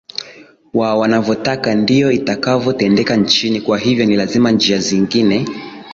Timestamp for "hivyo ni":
3.77-4.15